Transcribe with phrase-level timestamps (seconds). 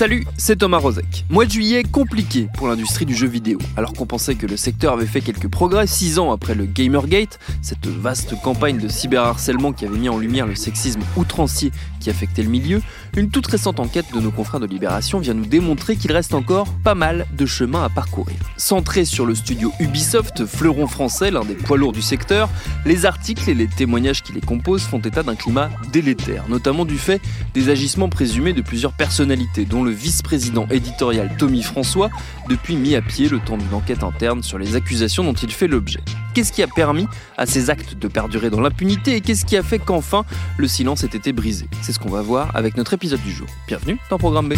[0.00, 1.26] Salut, c'est Thomas Rozek.
[1.28, 3.58] Mois de juillet compliqué pour l'industrie du jeu vidéo.
[3.76, 7.38] Alors qu'on pensait que le secteur avait fait quelques progrès six ans après le Gamergate,
[7.60, 12.42] cette vaste campagne de cyberharcèlement qui avait mis en lumière le sexisme outrancier qui affectait
[12.42, 12.80] le milieu,
[13.14, 16.72] une toute récente enquête de nos confrères de Libération vient nous démontrer qu'il reste encore
[16.82, 18.36] pas mal de chemin à parcourir.
[18.56, 22.48] Centré sur le studio Ubisoft, fleuron français, l'un des poids lourds du secteur,
[22.86, 26.96] les articles et les témoignages qui les composent font état d'un climat délétère, notamment du
[26.96, 27.20] fait
[27.52, 32.10] des agissements présumés de plusieurs personnalités, dont le vice-président éditorial Tommy François,
[32.48, 35.68] depuis mis à pied le temps d'une enquête interne sur les accusations dont il fait
[35.68, 36.00] l'objet.
[36.34, 39.62] Qu'est-ce qui a permis à ces actes de perdurer dans l'impunité et qu'est-ce qui a
[39.62, 40.24] fait qu'enfin
[40.56, 41.66] le silence ait été brisé?
[41.82, 43.48] C'est ce qu'on va voir avec notre épisode du jour.
[43.66, 44.54] Bienvenue dans Programme B.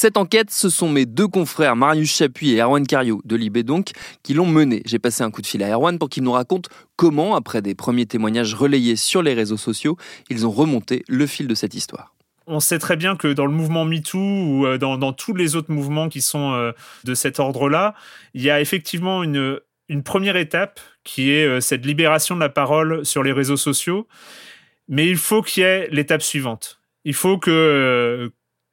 [0.00, 3.90] Cette enquête, ce sont mes deux confrères, Marius Chapuis et Erwan Cario, de Libé donc,
[4.22, 4.80] qui l'ont menée.
[4.86, 7.74] J'ai passé un coup de fil à Erwan pour qu'il nous raconte comment, après des
[7.74, 9.96] premiers témoignages relayés sur les réseaux sociaux,
[10.30, 12.14] ils ont remonté le fil de cette histoire
[12.46, 15.70] on sait très bien que dans le mouvement MeToo ou euh, dans, tous les autres
[15.70, 16.72] mouvements qui sont euh,
[17.04, 17.94] de cet ordre-là,
[18.34, 19.60] il y a effectivement une,
[20.02, 24.06] première étape qui est euh, cette libération de la parole sur les réseaux sociaux.
[24.88, 26.80] Mais il faut qu'il y ait l'étape suivante.
[27.04, 28.30] Il faut que,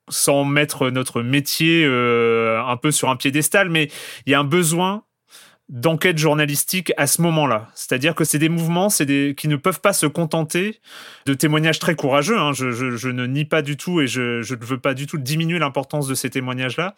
[0.09, 3.89] sans mettre notre métier euh, un peu sur un piédestal, mais
[4.25, 5.03] il y a un besoin
[5.67, 7.69] d'enquête journalistique à ce moment-là.
[7.73, 10.79] C'est-à-dire que c'est des mouvements c'est des, qui ne peuvent pas se contenter
[11.25, 12.37] de témoignages très courageux.
[12.37, 12.51] Hein.
[12.53, 16.07] Je, ne nie pas du tout et je, ne veux pas du tout diminuer l'importance
[16.07, 16.93] de ces témoignages-là.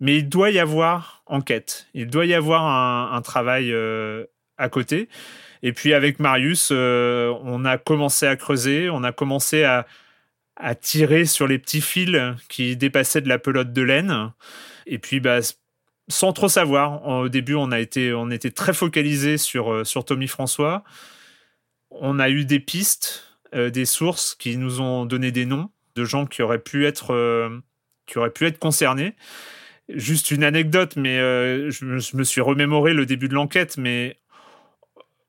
[0.00, 1.88] Mais il doit y avoir enquête.
[1.92, 4.24] Il doit y avoir un, un travail euh,
[4.56, 5.08] à côté.
[5.62, 9.86] Et puis avec Marius, euh, on a commencé à creuser, on a commencé à,
[10.58, 14.32] à tirer sur les petits fils qui dépassaient de la pelote de laine.
[14.86, 15.40] Et puis, bah,
[16.08, 20.04] sans trop savoir, au début, on a été, on était très focalisé sur, euh, sur
[20.04, 20.82] Tommy François.
[21.90, 26.04] On a eu des pistes, euh, des sources qui nous ont donné des noms de
[26.04, 27.60] gens qui auraient pu être, euh,
[28.06, 29.14] qui auraient pu être concernés.
[29.88, 31.18] Juste une anecdote, mais
[31.70, 34.18] je, me suis remémoré le début de l'enquête, mais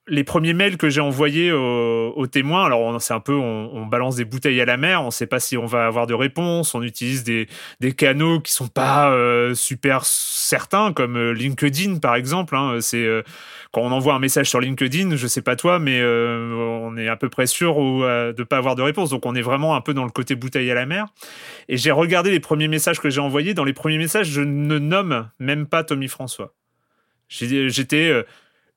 [0.10, 4.26] les premiers mails que j'ai envoyés aux, témoins, alors c'est un peu, on, balance des
[4.26, 6.84] bouteilles à la mer, on ne sait pas si on va avoir de réponse, on
[6.84, 7.48] utilise des,
[7.96, 12.56] canaux qui sont pas euh, super certains, comme euh, LinkedIn par exemple.
[12.56, 12.78] Hein.
[12.82, 13.24] c'est euh,
[13.72, 17.16] quand on envoie un message sur LinkedIn, je sais pas toi, mais on est à
[17.16, 19.10] peu près sûr de de pas avoir de réponse.
[19.10, 21.08] Donc on est vraiment un peu dans le côté bouteille à la mer.
[21.68, 23.54] Et j'ai regardé les premiers messages que j'ai envoyés.
[23.54, 26.54] Dans les premiers messages, je ne nomme même pas Tommy François.
[27.28, 28.26] J'étais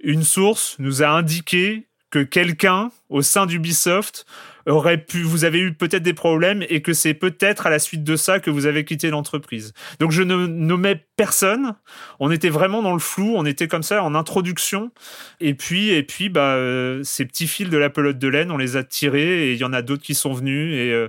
[0.03, 4.27] une source nous a indiqué que quelqu'un au sein d'Ubisoft
[4.67, 8.05] aurait pu, vous avez eu peut-être des problèmes et que c'est peut-être à la suite
[8.05, 9.73] de ça que vous avez quitté l'entreprise.
[9.99, 11.75] Donc je ne nommais personne.
[12.21, 13.35] On était vraiment dans le flou.
[13.37, 14.93] On était comme ça en introduction.
[15.41, 18.59] Et puis, et puis, bah, euh, ces petits fils de la pelote de laine, on
[18.59, 21.09] les a tirés et il y en a d'autres qui sont venus et, euh,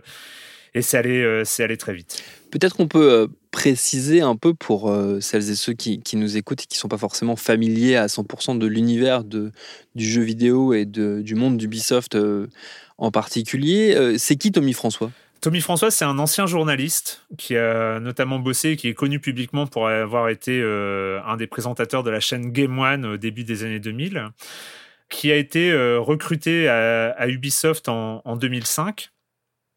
[0.74, 2.24] et c'est allé, euh, c'est allé très vite.
[2.52, 6.66] Peut-être qu'on peut préciser un peu pour euh, celles et ceux qui, nous écoutent et
[6.66, 9.52] qui ne sont pas forcément familiers à 100% de l'univers du
[9.96, 12.48] jeu vidéo et du monde d'Ubisoft euh,
[12.98, 13.96] en particulier.
[13.96, 15.12] Euh, c'est qui Tommy François?
[15.40, 19.68] Tommy François, c'est un ancien journaliste qui a notamment bossé et qui est connu publiquement
[19.68, 23.82] pour avoir été un des présentateurs de la chaîne Game One au début des années
[23.82, 24.30] 2000,
[25.10, 29.12] qui a été recruté à, Ubisoft en, en 2005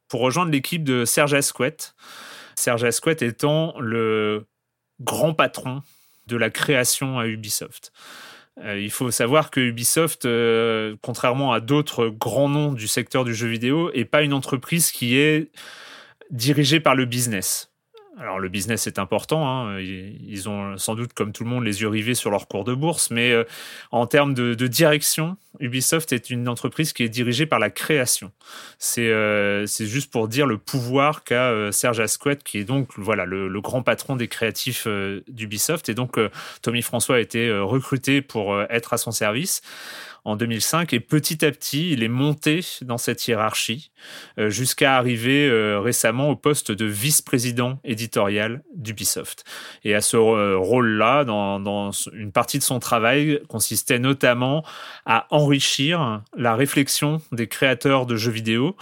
[0.09, 1.95] pour rejoindre l'équipe de Serge Asquette.
[2.57, 4.47] Serge Asquette étant le
[5.01, 5.83] grand patron
[6.27, 7.93] de la création à Ubisoft.
[8.65, 13.35] Euh, il faut savoir que Ubisoft, euh, contrairement à d'autres grands noms du secteur du
[13.35, 15.51] jeu vidéo, n'est pas une entreprise qui est
[16.31, 17.71] dirigée par le business.
[18.19, 19.79] Alors le business est important, hein.
[19.79, 22.73] ils ont sans doute comme tout le monde les yeux rivés sur leur cours de
[22.73, 23.45] bourse, mais euh,
[23.91, 28.33] en termes de, direction, Ubisoft est une entreprise qui est dirigée par la création.
[28.79, 33.27] C'est euh, juste pour dire le pouvoir qu'a euh, Serge Asquette, qui est donc voilà
[33.27, 34.89] le, le grand patron des créatifs
[35.29, 36.19] d'Ubisoft, et donc
[36.63, 39.61] Tommy François a été recruté pour être à son service.
[40.27, 43.93] En 2005 et petit à petit, il est monté dans cette hiérarchie
[44.39, 49.45] euh, jusqu'à arriver euh, récemment au poste de vice-président éditorial d'Ubisoft.
[49.85, 54.65] Et à ce euh, rôle-là, dans, une partie de son travail, consistait notamment
[55.05, 58.77] à enrichir la réflexion des créateurs de jeux vidéo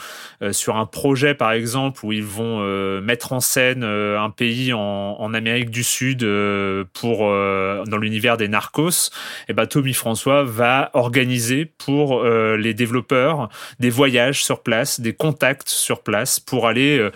[0.52, 2.60] sur un projet, par exemple, où ils vont
[3.00, 6.20] mettre en scène un pays en, en, Amérique du Sud
[6.92, 9.10] pour dans l'univers des narcos.
[9.48, 11.33] Et ben Tommy François va organiser
[11.78, 13.48] pour euh, les développeurs
[13.80, 17.10] des voyages sur place, des contacts sur place pour aller euh,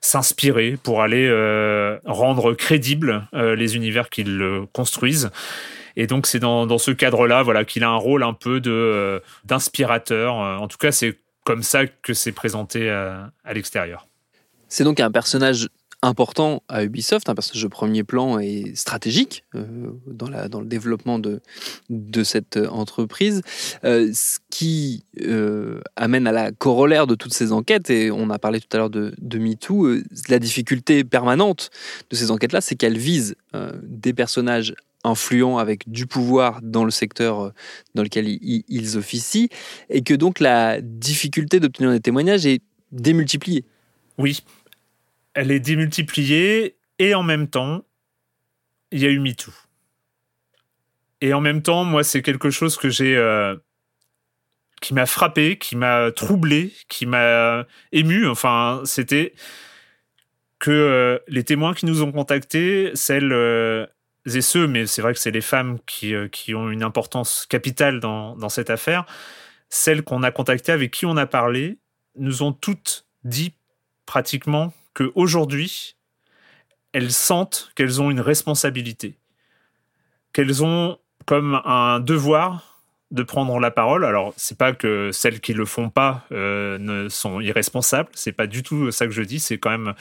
[0.00, 4.42] s'inspirer, pour aller euh, rendre crédibles les univers qu'ils
[4.72, 5.30] construisent.
[5.96, 9.22] Et donc c'est dans, dans, ce cadre-là, voilà, qu'il a un rôle un peu de
[9.44, 10.34] d'inspirateur.
[10.34, 14.06] En tout cas, c'est comme ça que c'est présenté à, à l'extérieur.
[14.68, 15.68] C'est donc un personnage
[16.02, 19.64] important à Ubisoft, un personnage de premier plan et stratégique euh,
[20.06, 21.40] dans, le développement de,
[22.24, 23.42] cette entreprise,
[23.84, 28.38] euh, ce qui euh, amène à la corollaire de toutes ces enquêtes, et on a
[28.38, 31.70] parlé tout à l'heure de, de MeToo, la difficulté permanente
[32.10, 33.36] de ces enquêtes-là, c'est qu'elles visent
[33.82, 37.52] des personnages influents avec du pouvoir dans le secteur
[37.94, 39.48] dans lequel ils, ils officient,
[39.88, 42.60] et que donc la difficulté d'obtenir des témoignages est
[42.90, 43.64] démultipliée.
[44.18, 44.42] Oui,
[45.34, 47.84] elle est démultipliée et en même temps,
[48.90, 49.52] il y a eu MeToo.
[51.20, 53.16] Et en même temps, moi, c'est quelque chose que j'ai.
[53.16, 53.56] Euh,
[54.80, 58.26] qui m'a frappé, qui m'a troublé, qui m'a ému.
[58.26, 59.32] Enfin, c'était
[60.58, 63.86] que euh, les témoins qui nous ont contactés, celles euh,
[64.26, 68.00] et ceux, mais c'est vrai que c'est les femmes qui, qui ont une importance capitale
[68.00, 69.06] dans, dans cette affaire,
[69.68, 71.78] celles qu'on a contactées, avec qui on a parlé,
[72.16, 73.54] nous ont toutes dit
[74.04, 75.96] pratiquement qu'aujourd'hui,
[76.92, 79.18] elles sentent qu'elles ont une responsabilité,
[80.32, 82.71] qu'elles ont comme un devoir
[83.12, 84.04] de prendre la parole.
[84.04, 88.08] Alors, c'est pas que celles qui le font pas euh, ne sont irresponsables.
[88.14, 89.38] C'est pas du tout ça que je dis.
[89.38, 89.92] C'est quand même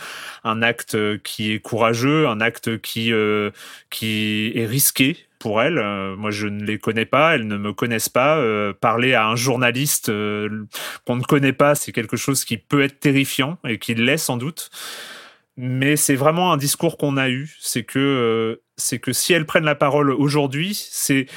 [0.46, 3.52] un acte qui est courageux, un acte qui euh,
[3.90, 5.78] qui est risqué pour elles.
[5.78, 7.36] Euh, moi, je ne les connais pas.
[7.36, 8.42] Elles ne me connaissent pas.
[8.80, 10.08] parler à un journaliste
[11.06, 14.38] qu'on ne connaît pas, c'est quelque chose qui peut être terrifiant et qui l'est sans
[14.38, 14.70] doute.
[15.58, 17.58] Mais c'est vraiment un discours qu'on a eu.
[17.60, 21.28] C'est que c'est que si elles prennent la parole aujourd'hui, c'est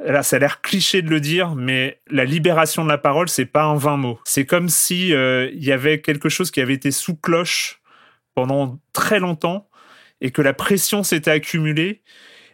[0.00, 3.46] Là, ça a l'air cliché de le dire, mais la libération de la parole, c'est
[3.46, 4.20] pas un vain mot.
[4.24, 7.80] C'est comme si euh, il y avait quelque chose qui avait été sous cloche
[8.34, 9.68] pendant très longtemps
[10.20, 12.02] et que la pression s'était accumulée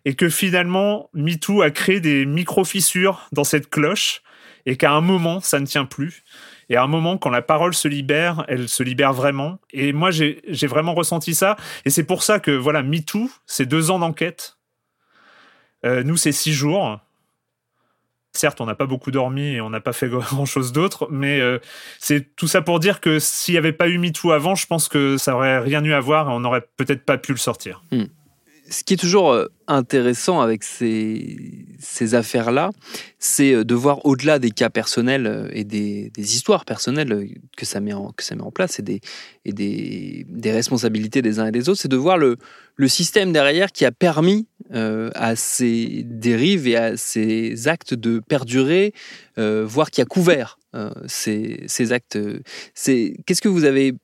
[0.06, 4.22] et que finalement MeToo a créé des micro-fissures dans cette cloche
[4.66, 6.24] et qu'à un moment, ça ne tient plus.
[6.70, 9.58] Et à un moment, quand la parole se libère, elle se libère vraiment.
[9.70, 11.56] Et moi, j'ai vraiment ressenti ça.
[11.84, 14.56] Et c'est pour ça que, voilà, MeToo, c'est deux ans d'enquête.
[15.84, 16.98] Euh, nous, c'est six jours.
[18.34, 21.58] Certes, on n'a pas beaucoup dormi et on n'a pas fait grand-chose d'autre, mais euh,
[21.98, 24.88] c'est tout ça pour dire que s'il n'y avait pas eu MeToo avant, je pense
[24.88, 27.82] que ça aurait rien eu à voir et on n'aurait peut-être pas pu le sortir.
[27.92, 28.04] Hmm
[28.68, 32.70] ce qui est toujours euh, intéressant avec ces, ces affaires-là,
[33.18, 37.80] c'est euh, de voir au-delà des cas personnels et des, des, histoires personnelles que ça
[37.80, 39.00] met en, que ça met en place et, des,
[39.44, 42.36] et des, des responsabilités des uns et des autres, c'est de voir le,
[42.76, 48.92] le système derrière qui a permis à ces dérives et à ces actes de perdurer,
[49.36, 50.58] voire qui a couvert
[51.06, 52.18] ces, ces actes.
[52.74, 53.94] Qu'est-ce que vous avez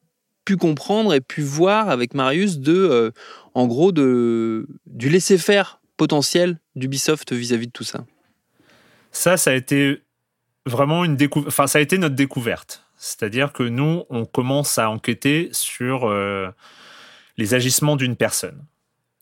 [0.45, 3.13] pu comprendre et pu voir avec Marius de
[3.55, 8.05] en gros de, du laisser-faire potentiel d'Ubisoft vis-à-vis de tout ça?
[9.13, 10.03] Ça, ça a été
[10.67, 11.49] vraiment une découverte.
[11.49, 12.85] Enfin, ça a été notre découverte.
[12.97, 16.49] C'est-à-dire que nous, on commence à enquêter sur euh,
[17.39, 18.65] les agissements d'une personne.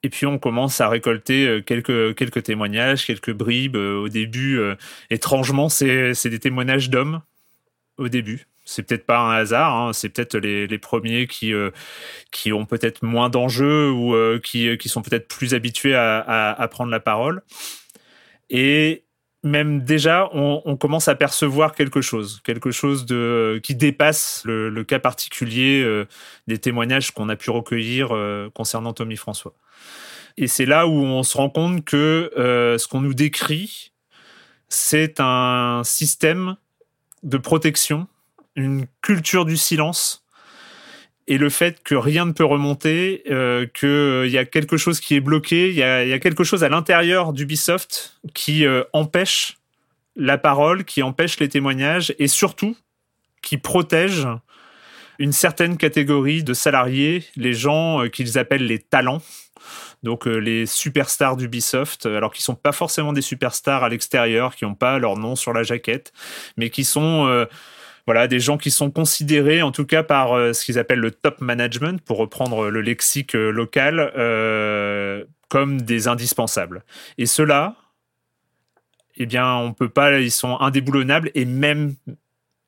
[0.03, 3.77] Et puis on commence à récolter euh, quelques, quelques témoignages, quelques bribes.
[3.77, 4.61] Euh, au début,
[5.11, 7.23] étrangement, c'est des témoignages d'hommes
[7.97, 9.93] au début c'est peut-être pas un hasard, hein.
[9.95, 11.71] c'est peut-être les, les, premiers qui euh,
[12.31, 16.21] qui ont peut-être moins d'enjeux ou euh, qui, qui sont peut-être plus habitués à,
[16.53, 17.43] à, prendre la parole.
[18.51, 19.05] Et
[19.45, 24.99] même déjà, on, commence à percevoir quelque chose, quelque chose de qui dépasse le, cas
[24.99, 26.07] particulier euh,
[26.47, 28.09] des témoignages qu'on a pu recueillir
[28.55, 29.55] concernant Tommy François.
[30.37, 33.93] Et c'est là où on se rend compte que ce qu'on nous décrit,
[34.69, 36.57] c'est un système
[37.23, 38.07] de protection
[38.59, 40.25] une culture du silence
[41.29, 44.99] et le fait que rien ne peut remonter, euh, qu'il euh, y a quelque chose
[44.99, 49.59] qui est bloqué, il y a, quelque chose à l'intérieur d'Ubisoft qui euh, empêche
[50.17, 52.77] la parole, qui empêche les témoignages et surtout
[53.43, 54.27] qui protège
[55.19, 59.21] une certaine catégorie de salariés, les gens euh, qu'ils appellent les talents.
[60.03, 64.77] Donc les superstars d'Ubisoft, alors qu'ils sont pas forcément des superstars à l'extérieur, qui n'ont
[64.77, 66.13] pas leur nom sur la jaquette,
[66.57, 67.47] mais qui sont
[68.09, 71.43] voilà des gens qui sont considérés en tout cas par ce qu'ils appellent le top
[71.43, 74.11] management, pour reprendre le lexique local,
[75.51, 76.85] comme des indispensables.
[77.19, 77.77] Et ceux-là,
[79.19, 81.97] eh bien, on peut pas, ils sont indéboulonnables et même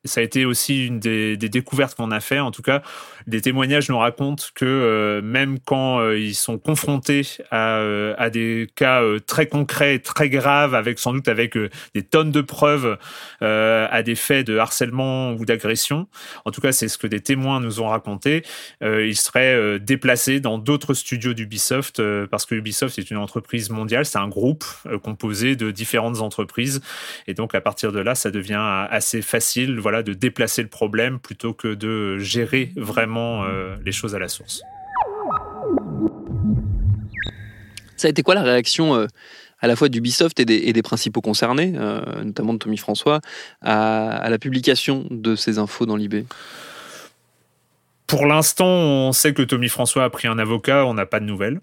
[0.05, 2.39] ça a été aussi une des, découvertes qu'on a fait.
[2.39, 2.81] En tout cas,
[3.27, 8.67] des témoignages nous racontent que euh, même quand euh, ils sont confrontés à, euh, des
[8.75, 11.57] cas très concrets, très graves, avec sans doute avec
[11.93, 12.97] des tonnes de preuves
[13.41, 16.07] à des faits de harcèlement ou d'agression,
[16.45, 18.43] en tout cas c'est ce que des témoins nous ont raconté,
[18.81, 24.19] ils seraient déplacés dans d'autres studios d'Ubisoft parce que Ubisoft est une entreprise mondiale, c'est
[24.19, 24.63] un groupe
[25.03, 26.81] composé de différentes entreprises
[27.27, 29.79] et donc à partir de là, ça devient assez facile.
[30.01, 34.61] De déplacer le problème plutôt que de gérer vraiment euh, les choses à la source.
[37.97, 39.07] Ça a été quoi la réaction euh,
[39.59, 43.21] à la fois d'Ubisoft et des, principaux concernés, euh, notamment de Tommy François,
[43.61, 46.25] à, la publication de ces infos dans l'IB
[48.07, 51.25] Pour l'instant, on sait que Tommy François a pris un avocat, on n'a pas de
[51.25, 51.61] nouvelles.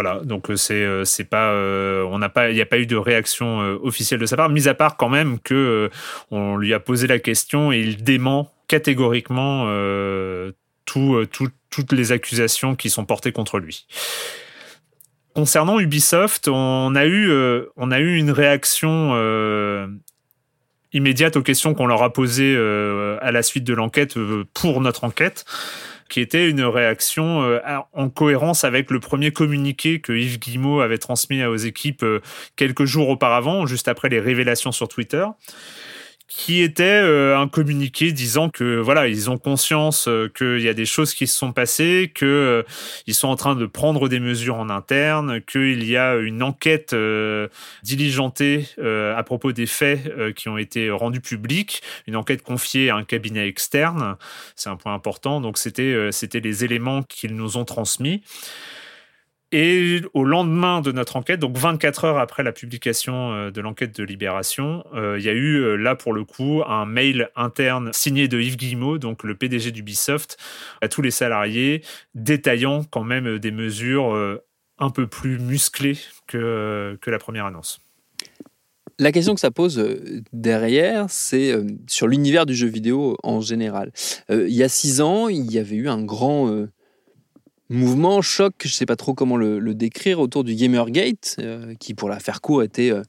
[0.00, 2.78] Voilà, donc euh, c'est euh, c'est pas euh, on n'a pas il n'y a pas
[2.78, 5.90] eu de réaction officielle de sa part, mis à part quand même que
[6.30, 9.66] on lui a posé la question et il dément catégoriquement
[10.84, 11.26] tout,
[11.68, 13.88] toutes les accusations qui sont portées contre lui.
[15.34, 17.32] Concernant Ubisoft, on a eu
[17.76, 19.16] on a eu une réaction
[20.92, 24.14] immédiate aux questions qu'on leur a posées à la suite de l'enquête
[24.54, 25.44] pour notre enquête
[26.08, 27.58] qui était une réaction euh,
[27.92, 32.20] en cohérence avec le premier communiqué que Yves Guillemot avait transmis aux équipes euh,
[32.56, 35.24] quelques jours auparavant, juste après les révélations sur Twitter
[36.38, 40.72] qui était euh, un communiqué disant que voilà ils ont conscience euh, qu'il y a
[40.72, 42.62] des choses qui se sont passées, que euh,
[43.08, 46.94] ils sont en train de prendre des mesures en interne, qu'il y a une enquête
[47.82, 53.04] diligentée à propos des faits qui ont été rendus publics, une enquête confiée à un
[53.04, 54.16] cabinet externe,
[54.54, 55.40] c'est un point important.
[55.40, 58.22] Donc c'était c'était les éléments qu'ils nous ont transmis.
[59.50, 63.96] Et au lendemain de notre enquête, donc 24 heures après la publication euh, de l'enquête
[63.96, 67.90] de Libération, euh, il y a eu euh, là pour le coup un mail interne
[67.94, 70.36] signé de Yves Guillemot, donc le PDG d'Ubisoft,
[70.82, 71.82] à tous les salariés,
[72.14, 74.38] détaillant quand même des mesures
[74.78, 77.80] un peu plus musclées que, que la première annonce.
[78.98, 79.82] La question que ça pose
[80.32, 81.54] derrière, c'est
[81.86, 83.92] sur l'univers du jeu vidéo en général.
[84.28, 86.66] il y a six ans, il y avait eu un grand
[87.68, 91.94] mouvement, choc, je ne sais pas trop comment le, décrire, autour du Gamergate, euh, qui,
[91.94, 93.02] pour la faire court, était euh,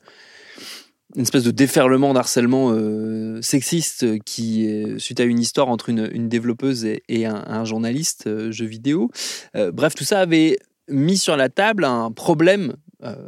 [1.15, 6.85] une espèce de déferlement d'harcèlement euh, sexiste qui, suite à une histoire entre une, développeuse
[6.85, 9.09] et, un, journaliste jeu vidéo.
[9.55, 12.75] bref, tout ça avait mis sur la table un problème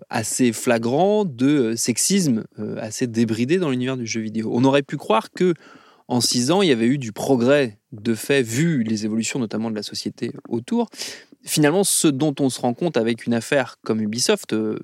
[0.10, 2.44] assez flagrant de sexisme
[2.78, 4.52] assez débridé dans l'univers du jeu vidéo.
[4.54, 5.56] On aurait pu croire que
[6.12, 9.72] en six ans, il y avait eu du progrès de fait, vu les évolutions notamment
[9.72, 10.90] de la société autour.
[11.46, 14.78] Finalement, ce dont on se rend compte avec une affaire comme Ubisoft, euh,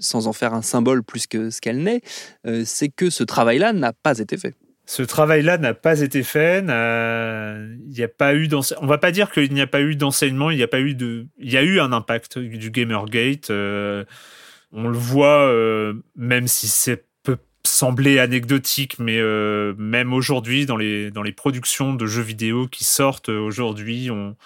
[0.00, 2.00] sans en faire un symbole plus que ce qu'elle n'est,
[2.48, 4.56] euh, c'est que ce travail-là n'a pas été fait.
[4.84, 6.58] Ce travail-là n'a pas été fait.
[6.58, 8.48] Il n'y a pas eu
[8.80, 10.50] On va pas dire qu'il n'y a pas eu d'enseignement.
[10.50, 11.28] Il n'y a pas eu de.
[11.38, 13.50] Il y a eu un impact du Gamergate.
[13.50, 14.04] Euh,
[14.72, 15.54] on le voit,
[16.16, 17.04] même si c'est
[17.64, 22.84] sembler anecdotique, mais euh, même aujourd'hui, dans les, dans les productions de jeux vidéo qui
[22.84, 24.36] sortent aujourd'hui, on,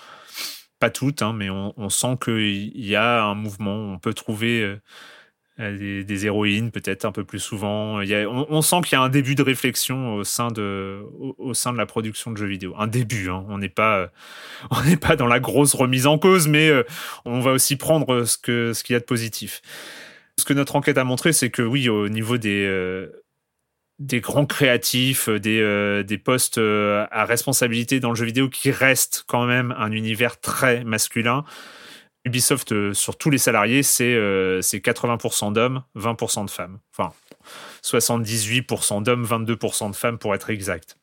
[0.79, 3.93] pas toutes, hein, mais on, sent qu'il y a un mouvement.
[3.93, 4.79] On peut trouver
[5.59, 8.01] euh, des, héroïnes peut-être un peu plus souvent.
[8.01, 11.03] On, sent qu'il y a un début de réflexion au sein de,
[11.39, 12.75] au, sein de la production de jeux vidéo.
[12.79, 13.45] Un début, hein.
[13.49, 14.11] on n'est pas,
[15.01, 16.83] pas dans la grosse remise en cause, mais euh,
[17.25, 19.63] on va aussi prendre ce que ce qu'il y a de positif.
[20.39, 23.09] Ce que notre enquête a montré, c'est que oui, au niveau des, euh,
[23.99, 29.25] grands créatifs, euh, des, euh, des postes à responsabilité dans le jeu vidéo qui restent
[29.27, 31.45] quand même un univers très masculin.
[32.27, 36.81] Ubisoft, sur tous les salariés, c'est 80% d'hommes, 20% de femmes.
[36.93, 37.13] Enfin,
[37.83, 40.97] 78% d'hommes, 22% de femmes pour être exact.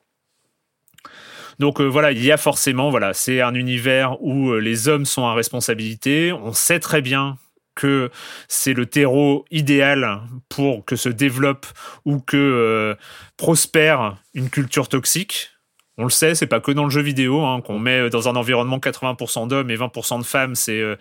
[1.60, 5.34] Donc voilà, il y a forcément, voilà, c'est un univers où les hommes sont à
[5.34, 6.34] responsabilité.
[6.34, 7.38] On sait très bien
[7.76, 8.10] que
[8.48, 11.66] c'est le terreau idéal pour que se développe
[12.06, 12.96] ou que euh,
[13.38, 15.50] prospère une culture toxique.
[15.98, 18.36] On le sait, c'est pas que dans le jeu vidéo hein, qu'on met dans un
[18.36, 20.96] environnement 80% d'hommes et 20% de femmes, c'est euh,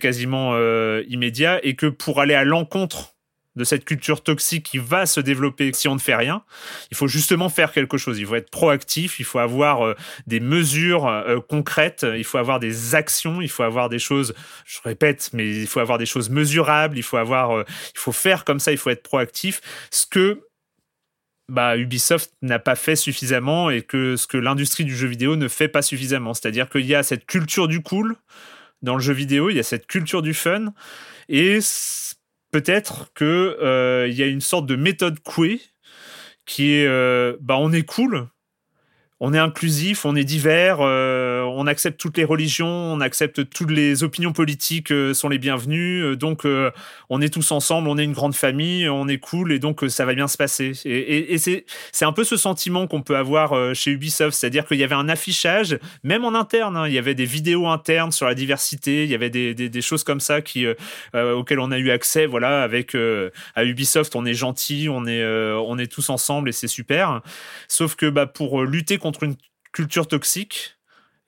[0.00, 3.11] quasiment euh, immédiat et que pour aller à l'encontre
[3.56, 6.42] de cette culture toxique qui va se développer si on ne fait rien.
[6.90, 8.18] Il faut justement faire quelque chose.
[8.18, 9.20] Il faut être proactif.
[9.20, 9.94] Il faut avoir euh,
[10.26, 12.06] des mesures euh, concrètes.
[12.16, 13.40] Il faut avoir des actions.
[13.40, 14.34] Il faut avoir des choses.
[14.64, 16.96] Je répète, mais il faut avoir des choses mesurables.
[16.96, 17.58] Il faut avoir.
[17.58, 18.72] Euh, il faut faire comme ça.
[18.72, 19.60] Il faut être proactif.
[19.90, 20.40] Ce que
[21.48, 25.48] bah, Ubisoft n'a pas fait suffisamment et que ce que l'industrie du jeu vidéo ne
[25.48, 26.32] fait pas suffisamment.
[26.32, 28.16] C'est-à-dire qu'il y a cette culture du cool
[28.80, 29.50] dans le jeu vidéo.
[29.50, 30.72] Il y a cette culture du fun
[31.28, 31.58] et
[32.52, 35.60] peut-être que euh, il y a une sorte de méthode couée
[36.46, 38.28] qui est euh, bah on est cool
[39.24, 43.70] on est inclusif, on est divers, euh, on accepte toutes les religions, on accepte toutes
[43.70, 46.02] les opinions politiques euh, sont les bienvenues.
[46.02, 46.44] Euh, donc
[47.08, 50.04] on est tous ensemble, on est une grande famille, on est cool et donc ça
[50.04, 50.72] va bien se passer.
[50.84, 54.84] Et, c'est c'est un peu ce sentiment qu'on peut avoir chez Ubisoft, c'est-à-dire qu'il y
[54.84, 58.34] avait un affichage, même en interne, hein, il y avait des vidéos internes sur la
[58.34, 60.66] diversité, il y avait des, des, des choses comme ça qui
[61.14, 62.26] auxquelles on a eu accès.
[62.26, 62.96] Voilà, avec
[63.54, 67.20] à Ubisoft, on est gentil, on est on est tous ensemble et c'est super.
[67.68, 69.36] Sauf que bah pour lutter contre une
[69.72, 70.76] culture toxique.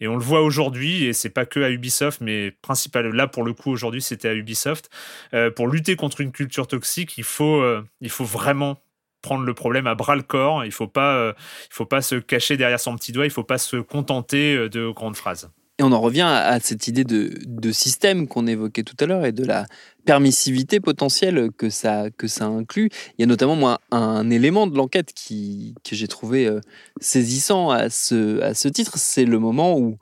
[0.00, 3.44] Et on le voit aujourd'hui, et c'est pas que à Ubisoft, mais principalement là pour
[3.44, 4.90] le coup aujourd'hui c'était à Ubisoft.
[5.34, 8.82] Euh, pour lutter contre une culture toxique, il faut, euh, il faut vraiment
[9.22, 10.64] prendre le problème à bras le corps.
[10.64, 11.32] Il faut pas, euh,
[11.70, 13.24] il faut pas se cacher derrière son petit doigt.
[13.24, 15.50] Il faut pas se contenter de grandes phrases.
[15.78, 19.32] Et on en revient à cette idée de, système qu'on évoquait tout à l'heure et
[19.32, 19.66] de la
[20.04, 22.90] permissivité potentielle que ça, que ça inclut.
[23.18, 26.60] Il y a notamment moi, un élément de l'enquête qui, que j'ai trouvé euh,
[27.00, 29.96] saisissant à ce, à ce titre, c'est le moment où,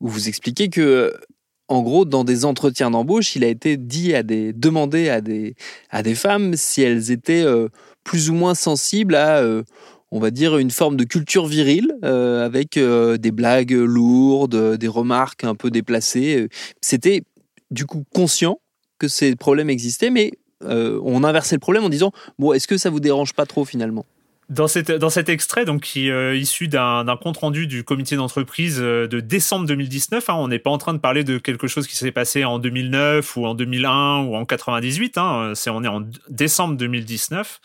[0.00, 1.14] où vous expliquez que
[1.68, 5.54] en gros, dans des entretiens d'embauche, il a été dit à des, demandé à des,
[5.88, 7.68] à des femmes si elles étaient euh,
[8.04, 9.62] plus ou moins sensibles à, euh,
[10.12, 14.88] on va dire, une forme de culture virile euh, avec euh, des blagues lourdes, des
[14.88, 16.48] remarques un peu déplacées.
[16.82, 17.22] C'était
[17.70, 18.60] du coup conscient
[18.98, 20.32] que ces problèmes existaient, mais
[20.64, 23.64] euh, on inversait le problème en disant bon, est-ce que ça vous dérange pas trop
[23.64, 24.04] finalement?
[24.50, 29.64] Dans, cet extrait, donc qui est issu d'un compte rendu du comité d'entreprise de décembre
[29.66, 32.44] 2019, hein, on n'est pas en train de parler de quelque chose qui s'est passé
[32.44, 35.16] en 2009 ou en 2001 ou en 98.
[35.16, 37.60] Hein, c'est on est en décembre 2019.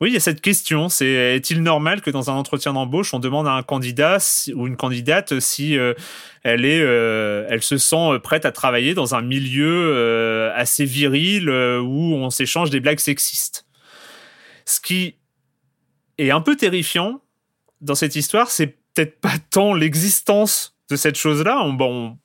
[0.00, 0.88] Oui, il y a cette question.
[0.88, 4.18] C'est est-il normal que dans un entretien d'embauche, on demande à un candidat
[4.54, 5.94] ou une candidate si euh,
[6.42, 11.48] elle est, euh, elle se sent prête à travailler dans un milieu euh, assez viril
[11.48, 13.66] où on s'échange des blagues sexistes?
[14.64, 15.16] Ce qui
[16.18, 17.20] est un peu terrifiant
[17.80, 21.60] dans cette histoire, c'est peut-être pas tant l'existence de cette chose-là.
[21.62, 22.18] On, bon,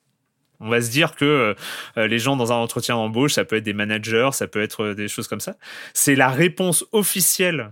[0.59, 1.55] on va se dire que
[1.95, 5.07] les gens dans un entretien d'embauche, ça peut être des managers, ça peut être des
[5.07, 5.55] choses comme ça.
[5.93, 7.71] C'est la réponse officielle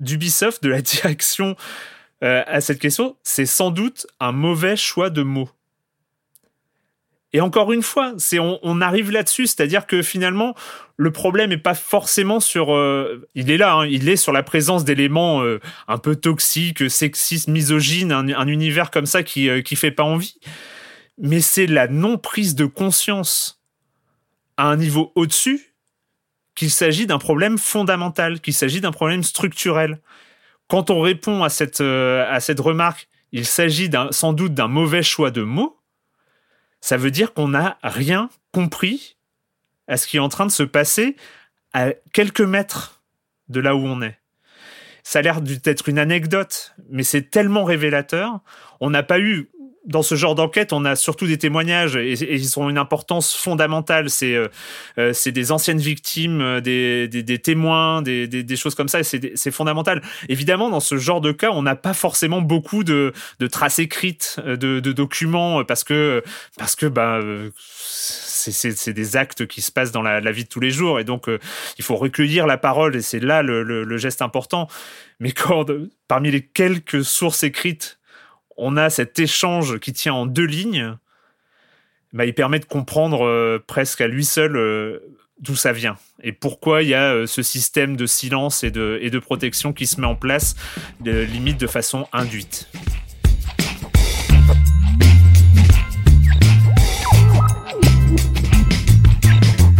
[0.00, 1.56] d'Ubisoft, de la direction
[2.20, 3.16] à cette question.
[3.24, 5.50] C'est sans doute un mauvais choix de mots.
[7.34, 10.54] Et encore une fois, c'est on, arrive là-dessus, c'est-à-dire que finalement,
[10.98, 12.68] le problème n'est pas forcément sur.
[13.34, 15.42] il est là, il est sur la présence d'éléments
[15.88, 20.38] un peu toxiques, sexistes, misogynes, un, univers comme ça qui qui fait pas envie
[21.18, 23.62] mais c'est la non-prise de conscience
[24.56, 25.74] à un niveau au-dessus
[26.54, 30.00] qu'il s'agit d'un problème fondamental, qu'il s'agit d'un problème structurel.
[30.68, 35.42] Quand on répond à cette, euh, remarque, il s'agit sans doute d'un mauvais choix de
[35.42, 35.78] mots,
[36.80, 39.16] ça veut dire qu'on n'a rien compris
[39.88, 41.16] à ce qui est en train de se passer
[41.72, 43.02] à quelques mètres
[43.48, 44.18] de là où on est.
[45.02, 48.40] Ça a l'air d'être une anecdote, mais c'est tellement révélateur.
[48.80, 49.50] On n'a pas eu
[49.84, 54.10] dans ce genre d'enquête, on a surtout des témoignages et, ils ont une importance fondamentale.
[54.10, 54.48] C'est euh,
[54.98, 59.00] euh, c'est des anciennes victimes, euh, des, des, des témoins, des, des, choses comme ça.
[59.00, 60.00] Et c'est fondamental.
[60.28, 64.38] Évidemment, dans ce genre de cas, on n'a pas forcément beaucoup de, de traces écrites,
[64.46, 66.22] de, de, documents, parce que
[66.58, 67.20] parce que bah
[67.84, 71.04] c'est des actes qui se passent dans la, la, vie de tous les jours et
[71.04, 71.28] donc
[71.78, 74.68] il faut recueillir la parole et c'est là le, le, le, geste important.
[75.20, 75.66] Mais quand
[76.08, 77.98] parmi les quelques sources écrites
[78.56, 80.96] on a cet échange qui tient en deux lignes,
[82.12, 84.98] bah, il permet de comprendre euh, presque à lui seul euh,
[85.40, 88.98] d'où ça vient et pourquoi il y a euh, ce système de silence et de,
[89.00, 90.54] et de protection qui se met en place,
[91.04, 92.68] limite de façon induite.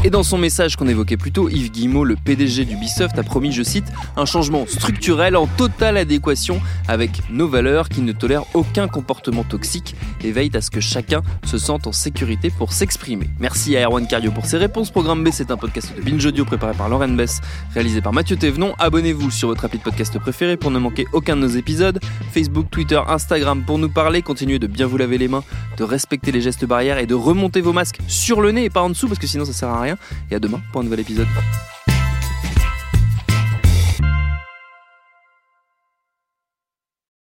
[0.05, 3.53] Et dans son message qu'on évoquait plus tôt, Yves Guillemot, le PDG d'Ubisoft, a promis,
[3.53, 3.85] je cite,
[4.17, 9.95] un changement structurel en totale adéquation avec nos valeurs qui ne tolèrent aucun comportement toxique
[10.25, 13.31] et veillent à ce que chacun se sente en sécurité pour s'exprimer.
[13.39, 14.91] Merci à Erwan Cario pour ses réponses.
[14.91, 17.41] Programme B, c'est un podcast de Binge Audio préparé par Lauren Bess,
[17.73, 18.75] réalisé par Mathieu Thévenon.
[18.81, 22.01] Abonnez-vous sur votre appli de podcast préféré pour ne manquer aucun de nos épisodes.
[22.33, 24.23] Facebook, Twitter, Instagram pour nous parler.
[24.23, 25.45] Continuez de bien vous laver les mains,
[25.77, 28.83] de respecter les gestes barrières et de remonter vos masques sur le nez et pas
[28.83, 29.92] en dessous parce que sinon ça sert à
[30.31, 31.29] et à demain pour un nouvel épisode.